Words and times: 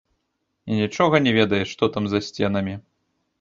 І 0.71 0.77
нічога 0.79 1.15
не 1.25 1.33
ведаеш, 1.37 1.67
што 1.77 1.91
там, 1.97 2.09
за 2.15 2.23
сценамі! 2.29 2.75